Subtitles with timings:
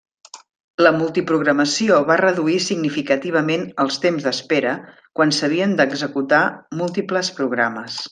[0.85, 4.73] La multiprogramació va reduir significativament els tems d'espera
[5.21, 6.41] quan s'havien d'executar
[6.81, 8.01] múltiples programes.